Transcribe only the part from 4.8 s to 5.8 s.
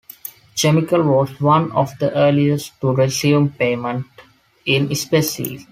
specie.